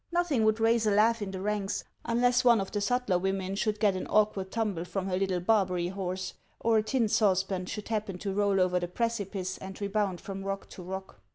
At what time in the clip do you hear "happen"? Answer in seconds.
7.89-8.17